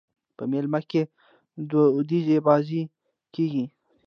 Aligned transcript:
په 0.35 0.43
مېله 0.51 0.79
کښي 0.91 1.01
دودیزي 1.69 2.37
بازۍ 2.45 2.81
کېږي. 3.33 3.65